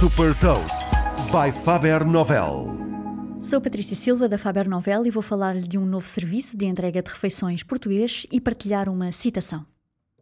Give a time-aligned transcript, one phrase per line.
[0.00, 0.88] Super Toast
[1.30, 2.74] by Faber Novel.
[3.38, 7.02] Sou Patrícia Silva da Faber Novel e vou falar-lhe de um novo serviço de entrega
[7.02, 9.66] de refeições português e partilhar uma citação.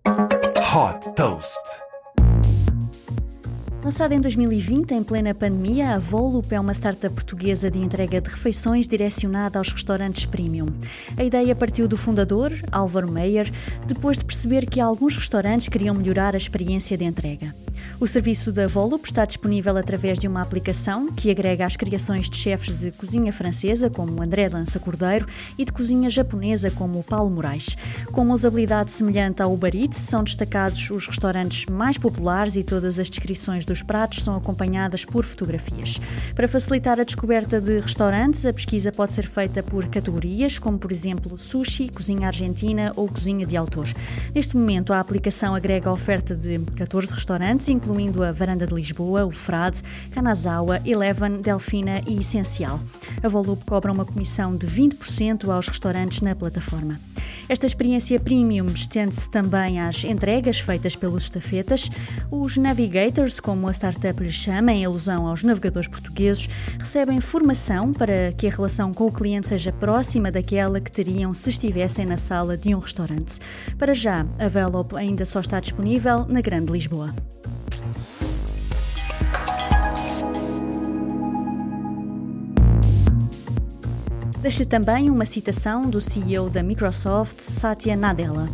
[0.04, 1.62] Hot Toast.
[3.84, 8.28] Lançada em 2020, em plena pandemia, a Volup é uma startup portuguesa de entrega de
[8.28, 10.66] refeições direcionada aos restaurantes premium.
[11.16, 13.48] A ideia partiu do fundador, Álvaro Meyer,
[13.86, 17.54] depois de perceber que alguns restaurantes queriam melhorar a experiência de entrega.
[18.00, 22.36] O serviço da Volup está disponível através de uma aplicação que agrega as criações de
[22.36, 25.26] chefes de cozinha francesa, como André Lança Cordeiro,
[25.58, 27.76] e de cozinha japonesa, como Paulo Moraes.
[28.12, 32.98] Com uma usabilidade semelhante ao Uber Eats, são destacados os restaurantes mais populares e todas
[32.98, 36.00] as descrições dos pratos são acompanhadas por fotografias.
[36.34, 40.92] Para facilitar a descoberta de restaurantes, a pesquisa pode ser feita por categorias, como por
[40.92, 43.88] exemplo sushi, cozinha argentina ou cozinha de autor.
[44.34, 49.24] Neste momento, a aplicação agrega a oferta de 14 restaurantes, incluindo a Varanda de Lisboa,
[49.24, 49.82] o Frade,
[50.12, 52.80] Kanazawa, Eleven, Delfina e Essencial.
[53.22, 56.98] A Volup cobra uma comissão de 20% aos restaurantes na plataforma.
[57.48, 61.90] Esta experiência premium estende-se também às entregas feitas pelos estafetas.
[62.30, 66.48] Os navigators, como a startup lhe chama, em alusão aos navegadores portugueses,
[66.78, 71.48] recebem formação para que a relação com o cliente seja próxima daquela que teriam se
[71.48, 73.40] estivessem na sala de um restaurante.
[73.78, 77.14] Para já, a Velop ainda só está disponível na Grande Lisboa.
[84.40, 88.48] Deixa também uma citação do CEO da Microsoft, Satya Nadella.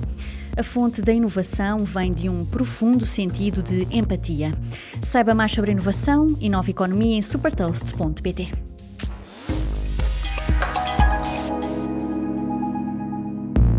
[0.57, 4.55] A fonte da inovação vem de um profundo sentido de empatia.
[5.03, 8.49] Saiba mais sobre inovação e nova economia em supertoast.pt.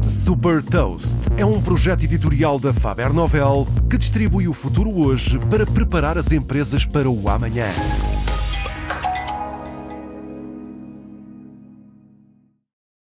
[0.08, 5.66] Super Toast é um projeto editorial da Faber Novel que distribui o futuro hoje para
[5.66, 7.68] preparar as empresas para o amanhã.